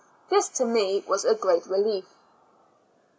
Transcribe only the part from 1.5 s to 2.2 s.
relief.